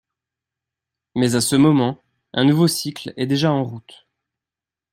[1.15, 2.01] Mais à ce moment,
[2.33, 4.07] un nouveau cycle est déjà en route.